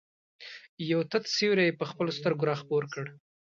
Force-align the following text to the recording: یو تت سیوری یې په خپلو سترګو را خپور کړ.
یو 0.91 1.01
تت 1.11 1.23
سیوری 1.35 1.65
یې 1.67 1.77
په 1.79 1.85
خپلو 1.89 2.11
سترګو 2.19 2.43
را 2.49 2.55
خپور 2.61 2.83
کړ. 2.93 3.05